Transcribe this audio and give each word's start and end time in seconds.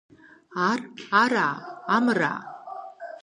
Ар 0.69 0.81
ара, 1.21 1.47
амыра? 1.95 2.33